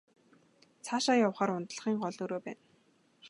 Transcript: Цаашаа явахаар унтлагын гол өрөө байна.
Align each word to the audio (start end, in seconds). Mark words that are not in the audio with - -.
Цаашаа 0.85 1.17
явахаар 1.27 1.51
унтлагын 1.57 1.95
гол 2.03 2.15
өрөө 2.25 2.39
байна. 2.47 2.63